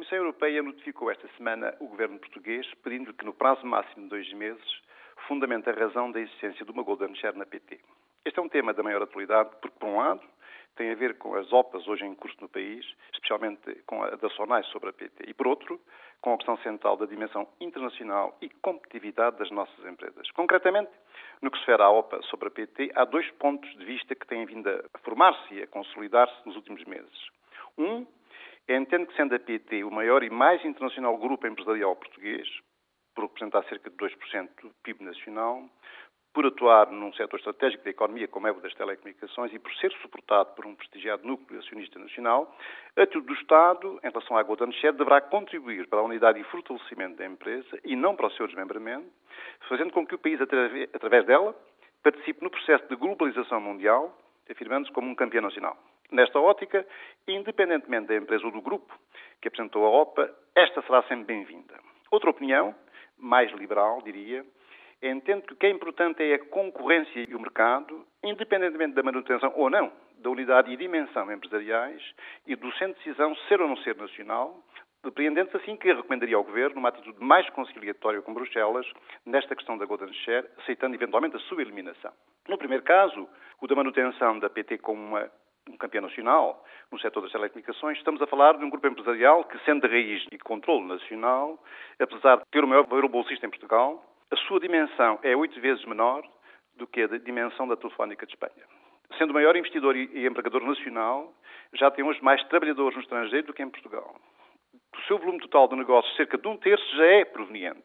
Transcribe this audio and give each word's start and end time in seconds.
Comissão 0.00 0.16
Europeia 0.16 0.62
notificou 0.62 1.10
esta 1.10 1.28
semana 1.36 1.76
o 1.78 1.86
governo 1.86 2.18
português 2.18 2.66
pedindo 2.82 3.12
que, 3.12 3.22
no 3.22 3.34
prazo 3.34 3.66
máximo 3.66 4.04
de 4.04 4.08
dois 4.08 4.32
meses, 4.32 4.80
fundamente 5.28 5.68
a 5.68 5.74
razão 5.74 6.10
da 6.10 6.18
existência 6.18 6.64
de 6.64 6.72
uma 6.72 6.82
Golden 6.82 7.14
Share 7.16 7.36
na 7.36 7.44
PT. 7.44 7.78
Este 8.24 8.38
é 8.38 8.42
um 8.42 8.48
tema 8.48 8.72
da 8.72 8.82
maior 8.82 9.02
atualidade 9.02 9.50
porque, 9.60 9.78
por 9.78 9.90
um 9.90 9.98
lado, 9.98 10.22
tem 10.74 10.90
a 10.90 10.94
ver 10.94 11.18
com 11.18 11.34
as 11.34 11.52
OPAs 11.52 11.86
hoje 11.86 12.06
em 12.06 12.14
curso 12.14 12.34
no 12.40 12.48
país, 12.48 12.82
especialmente 13.12 13.74
com 13.84 14.02
a 14.02 14.16
da 14.16 14.30
SONAI 14.30 14.62
sobre 14.72 14.88
a 14.88 14.92
PT, 14.94 15.24
e, 15.28 15.34
por 15.34 15.46
outro, 15.46 15.78
com 16.22 16.32
a 16.32 16.36
questão 16.38 16.56
central 16.62 16.96
da 16.96 17.04
dimensão 17.04 17.46
internacional 17.60 18.34
e 18.40 18.48
competitividade 18.48 19.36
das 19.36 19.50
nossas 19.50 19.84
empresas. 19.84 20.30
Concretamente, 20.30 20.92
no 21.42 21.50
que 21.50 21.58
se 21.58 21.66
refere 21.66 21.82
à 21.82 21.90
OPA 21.90 22.22
sobre 22.22 22.48
a 22.48 22.50
PT, 22.50 22.92
há 22.94 23.04
dois 23.04 23.30
pontos 23.32 23.68
de 23.76 23.84
vista 23.84 24.14
que 24.14 24.26
têm 24.26 24.46
vindo 24.46 24.66
a 24.66 24.98
formar-se 25.00 25.56
e 25.56 25.62
a 25.62 25.66
consolidar-se 25.66 26.46
nos 26.46 26.56
últimos 26.56 26.82
meses. 26.84 27.28
Um 27.76 28.06
Entendo 28.72 29.06
que, 29.08 29.16
sendo 29.16 29.34
a 29.34 29.38
PT 29.40 29.82
o 29.82 29.90
maior 29.90 30.22
e 30.22 30.30
mais 30.30 30.64
internacional 30.64 31.18
grupo 31.18 31.44
empresarial 31.44 31.96
português, 31.96 32.48
por 33.16 33.22
representar 33.22 33.64
cerca 33.64 33.90
de 33.90 33.96
2% 33.96 34.48
do 34.62 34.70
PIB 34.84 35.02
nacional, 35.02 35.68
por 36.32 36.46
atuar 36.46 36.88
num 36.92 37.12
setor 37.14 37.38
estratégico 37.38 37.82
da 37.82 37.90
economia, 37.90 38.28
como 38.28 38.46
é 38.46 38.52
o 38.52 38.60
das 38.60 38.72
telecomunicações, 38.74 39.52
e 39.52 39.58
por 39.58 39.74
ser 39.74 39.90
suportado 39.94 40.54
por 40.54 40.66
um 40.66 40.76
prestigiado 40.76 41.26
núcleo 41.26 41.58
acionista 41.58 41.98
nacional, 41.98 42.56
a 42.96 43.04
tudo 43.08 43.26
do 43.26 43.34
Estado, 43.34 43.98
em 44.04 44.08
relação 44.08 44.36
à 44.36 44.42
Golden 44.44 44.70
Share, 44.74 44.96
deverá 44.96 45.20
contribuir 45.20 45.88
para 45.88 45.98
a 45.98 46.04
unidade 46.04 46.38
e 46.38 46.44
fortalecimento 46.44 47.16
da 47.16 47.26
empresa 47.26 47.76
e 47.84 47.96
não 47.96 48.14
para 48.14 48.28
o 48.28 48.30
seu 48.30 48.46
desmembramento, 48.46 49.10
fazendo 49.68 49.92
com 49.92 50.06
que 50.06 50.14
o 50.14 50.18
país, 50.18 50.40
através 50.40 51.26
dela, 51.26 51.56
participe 52.04 52.40
no 52.44 52.50
processo 52.50 52.86
de 52.86 52.94
globalização 52.94 53.60
mundial, 53.60 54.16
afirmando-se 54.48 54.92
como 54.92 55.10
um 55.10 55.14
campeão 55.16 55.42
nacional. 55.42 55.76
Nesta 56.10 56.40
ótica, 56.40 56.86
independentemente 57.28 58.08
da 58.08 58.16
empresa 58.16 58.44
ou 58.44 58.50
do 58.50 58.60
grupo 58.60 58.92
que 59.40 59.48
apresentou 59.48 59.86
a 59.86 59.90
OPA, 59.90 60.34
esta 60.54 60.82
será 60.82 61.02
sempre 61.04 61.24
bem-vinda. 61.24 61.78
Outra 62.10 62.30
opinião, 62.30 62.74
mais 63.16 63.52
liberal, 63.52 64.02
diria, 64.02 64.44
entende 65.02 65.42
que 65.42 65.52
o 65.52 65.56
que 65.56 65.66
é 65.66 65.70
importante 65.70 66.22
é 66.22 66.34
a 66.34 66.44
concorrência 66.46 67.24
e 67.28 67.34
o 67.34 67.40
mercado, 67.40 68.04
independentemente 68.24 68.94
da 68.94 69.02
manutenção 69.02 69.52
ou 69.54 69.70
não 69.70 69.92
da 70.18 70.28
unidade 70.28 70.70
e 70.70 70.76
dimensão 70.76 71.32
empresariais 71.32 72.02
e 72.46 72.54
do 72.54 72.70
centro 72.72 72.98
de 72.98 73.04
decisão 73.04 73.34
ser 73.48 73.60
ou 73.60 73.68
não 73.68 73.76
ser 73.78 73.96
nacional, 73.96 74.62
depreendendo-se 75.02 75.56
assim 75.56 75.76
que 75.76 75.92
recomendaria 75.92 76.36
ao 76.36 76.44
Governo 76.44 76.78
uma 76.78 76.90
atitude 76.90 77.18
mais 77.22 77.48
conciliatória 77.50 78.20
com 78.20 78.34
Bruxelas 78.34 78.86
nesta 79.24 79.56
questão 79.56 79.78
da 79.78 79.86
Golden 79.86 80.12
Share, 80.12 80.46
aceitando 80.58 80.94
eventualmente 80.94 81.36
a 81.36 81.40
sua 81.40 81.62
eliminação. 81.62 82.12
No 82.48 82.58
primeiro 82.58 82.82
caso, 82.82 83.26
o 83.60 83.66
da 83.66 83.74
manutenção 83.74 84.38
da 84.38 84.50
PT 84.50 84.78
como 84.78 85.00
uma 85.00 85.30
um 85.70 85.76
campeão 85.76 86.02
nacional 86.02 86.64
no 86.90 86.98
setor 87.00 87.22
das 87.22 87.32
telecomunicações, 87.32 87.98
estamos 87.98 88.20
a 88.20 88.26
falar 88.26 88.58
de 88.58 88.64
um 88.64 88.70
grupo 88.70 88.86
empresarial 88.86 89.44
que, 89.44 89.58
sendo 89.64 89.86
de 89.86 89.88
raiz 89.88 90.26
e 90.30 90.38
controle 90.38 90.86
nacional, 90.86 91.58
apesar 91.98 92.38
de 92.38 92.44
ter 92.50 92.64
o 92.64 92.68
maior 92.68 92.86
valor 92.86 93.08
bolsista 93.08 93.46
em 93.46 93.50
Portugal, 93.50 94.04
a 94.30 94.36
sua 94.36 94.60
dimensão 94.60 95.18
é 95.22 95.36
oito 95.36 95.60
vezes 95.60 95.84
menor 95.84 96.22
do 96.76 96.86
que 96.86 97.02
a 97.02 97.06
dimensão 97.06 97.68
da 97.68 97.76
Telefónica 97.76 98.26
de 98.26 98.32
Espanha. 98.32 98.64
Sendo 99.18 99.30
o 99.30 99.34
maior 99.34 99.56
investidor 99.56 99.96
e 99.96 100.26
empregador 100.26 100.62
nacional, 100.62 101.32
já 101.74 101.90
tem 101.90 102.04
hoje 102.04 102.22
mais 102.22 102.42
trabalhadores 102.44 102.96
no 102.96 103.02
estrangeiro 103.02 103.48
do 103.48 103.52
que 103.52 103.62
em 103.62 103.70
Portugal. 103.70 104.14
O 104.96 105.02
seu 105.06 105.18
volume 105.18 105.40
total 105.40 105.68
de 105.68 105.76
negócios, 105.76 106.14
cerca 106.16 106.38
de 106.38 106.46
um 106.46 106.56
terço, 106.56 106.96
já 106.96 107.04
é 107.04 107.24
proveniente 107.24 107.82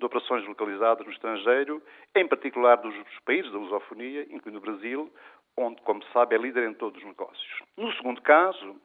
de 0.00 0.06
operações 0.06 0.46
localizadas 0.48 1.06
no 1.06 1.12
estrangeiro, 1.12 1.82
em 2.16 2.26
particular 2.26 2.76
dos 2.76 2.94
países 3.24 3.52
da 3.52 3.58
lusofonia, 3.58 4.26
incluindo 4.30 4.58
o 4.58 4.62
Brasil, 4.62 5.12
onde, 5.56 5.80
como 5.82 6.02
se 6.02 6.10
sabe, 6.12 6.34
é 6.34 6.38
líder 6.38 6.68
em 6.68 6.74
todos 6.74 6.98
os 6.98 7.06
negócios. 7.06 7.62
No 7.76 7.92
segundo 7.92 8.20
caso, 8.22 8.76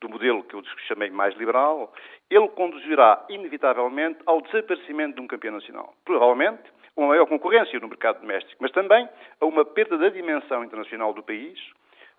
do 0.00 0.08
modelo 0.08 0.44
que 0.44 0.54
eu 0.54 0.62
chamei 0.86 1.10
mais 1.10 1.34
liberal, 1.36 1.92
ele 2.30 2.48
conduzirá 2.50 3.26
inevitavelmente 3.28 4.20
ao 4.26 4.40
desaparecimento 4.40 5.16
de 5.16 5.20
um 5.20 5.26
campeão 5.26 5.54
nacional. 5.54 5.92
Provavelmente 6.04 6.62
uma 6.96 7.08
maior 7.08 7.26
concorrência 7.26 7.78
no 7.80 7.88
mercado 7.88 8.20
doméstico, 8.20 8.60
mas 8.60 8.72
também 8.72 9.08
a 9.40 9.46
uma 9.46 9.64
perda 9.64 9.96
da 9.98 10.08
dimensão 10.08 10.64
internacional 10.64 11.12
do 11.12 11.22
país, 11.22 11.58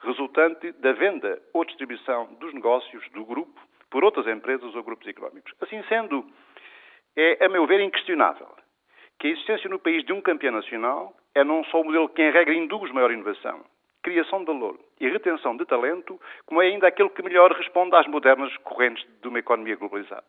resultante 0.02 0.72
da 0.74 0.94
venda 0.94 1.42
ou 1.54 1.66
distribuição 1.66 2.34
dos 2.40 2.54
negócios 2.54 3.08
do 3.10 3.26
grupo 3.26 3.60
por 3.90 4.04
outras 4.04 4.28
empresas 4.28 4.74
ou 4.76 4.84
grupos 4.84 5.08
económicos. 5.08 5.54
Assim 5.62 5.84
sendo, 5.90 6.26
é, 7.16 7.46
a 7.46 7.50
meu 7.50 7.66
ver, 7.66 7.81
inquestionável 7.81 8.47
que 9.20 9.28
a 9.28 9.31
existência 9.31 9.70
no 9.70 9.80
país 9.80 10.03
de 10.06 10.14
um 10.14 10.22
campeão 10.22 10.53
nacional 10.53 11.14
é 11.36 11.44
não 11.44 11.64
só 11.66 11.81
o 11.81 11.84
modelo 11.84 12.09
que, 12.09 12.22
em 12.22 12.31
regra, 12.31 12.53
induz 12.53 12.90
maior 12.92 13.12
inovação, 13.12 13.64
criação 14.02 14.40
de 14.40 14.46
valor 14.46 14.80
e 15.00 15.09
retenção 15.09 15.58
de 15.58 15.66
talento, 15.66 16.19
como 16.46 16.62
é 16.62 16.68
ainda 16.68 16.88
aquele 16.88 17.09
que 17.09 17.22
melhor 17.22 17.52
responde 17.52 17.96
às 17.96 18.08
modernas 18.08 18.56
correntes 18.58 19.06
de 19.22 19.28
uma 19.28 19.40
economia 19.40 19.75
globalizada. 19.75 20.24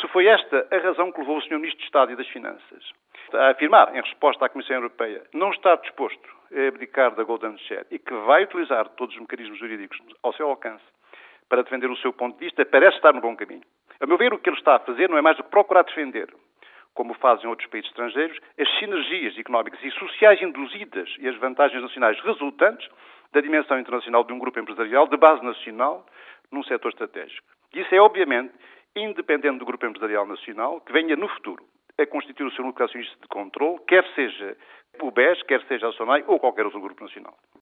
Se 0.00 0.08
foi 0.08 0.26
esta 0.26 0.66
a 0.70 0.78
razão 0.78 1.12
que 1.12 1.20
levou 1.20 1.36
o 1.36 1.42
Sr. 1.42 1.56
Ministro 1.56 1.78
de 1.78 1.84
Estado 1.84 2.12
e 2.12 2.16
das 2.16 2.28
Finanças 2.28 2.90
a 3.34 3.50
afirmar, 3.50 3.94
em 3.94 4.00
resposta 4.00 4.46
à 4.46 4.48
Comissão 4.48 4.76
Europeia, 4.76 5.22
não 5.34 5.50
estar 5.50 5.76
disposto 5.76 6.28
a 6.52 6.68
abdicar 6.68 7.14
da 7.14 7.22
Golden 7.22 7.56
Share 7.58 7.86
e 7.90 7.98
que 7.98 8.14
vai 8.14 8.44
utilizar 8.44 8.88
todos 8.90 9.14
os 9.14 9.20
mecanismos 9.20 9.58
jurídicos 9.58 9.98
ao 10.22 10.32
seu 10.32 10.48
alcance 10.48 10.84
para 11.48 11.62
defender 11.62 11.90
o 11.90 11.96
seu 11.96 12.12
ponto 12.12 12.38
de 12.38 12.46
vista, 12.46 12.64
parece 12.64 12.96
estar 12.96 13.12
no 13.12 13.20
bom 13.20 13.36
caminho. 13.36 13.62
A 14.00 14.06
meu 14.06 14.16
ver, 14.16 14.32
o 14.32 14.38
que 14.38 14.48
ele 14.48 14.56
está 14.56 14.76
a 14.76 14.80
fazer 14.80 15.08
não 15.08 15.18
é 15.18 15.22
mais 15.22 15.36
do 15.36 15.44
que 15.44 15.50
procurar 15.50 15.82
defender 15.82 16.28
como 16.94 17.14
fazem 17.14 17.48
outros 17.48 17.68
países 17.68 17.88
estrangeiros, 17.90 18.38
as 18.58 18.68
sinergias 18.78 19.38
económicas 19.38 19.82
e 19.82 19.90
sociais 19.92 20.40
induzidas 20.42 21.08
e 21.18 21.28
as 21.28 21.36
vantagens 21.36 21.80
nacionais 21.82 22.20
resultantes 22.20 22.88
da 23.32 23.40
dimensão 23.40 23.78
internacional 23.78 24.24
de 24.24 24.32
um 24.32 24.38
grupo 24.38 24.58
empresarial 24.58 25.06
de 25.06 25.16
base 25.16 25.42
nacional 25.44 26.04
num 26.50 26.62
setor 26.64 26.88
estratégico. 26.88 27.46
Isso 27.72 27.94
é, 27.94 28.00
obviamente, 28.00 28.52
independente 28.96 29.58
do 29.58 29.64
grupo 29.64 29.86
empresarial 29.86 30.26
nacional 30.26 30.80
que 30.80 30.92
venha 30.92 31.14
no 31.16 31.28
futuro 31.28 31.64
a 31.96 32.06
constituir 32.06 32.46
o 32.46 32.52
seu 32.52 32.64
núcleo 32.64 32.86
acionista 32.86 33.16
de 33.20 33.28
controle, 33.28 33.78
quer 33.86 34.04
seja 34.14 34.56
o 35.00 35.10
BES, 35.10 35.42
quer 35.44 35.62
seja 35.66 35.88
a 35.88 35.92
SONAI 35.92 36.24
ou 36.26 36.40
qualquer 36.40 36.64
outro 36.64 36.80
grupo 36.80 37.04
nacional. 37.04 37.36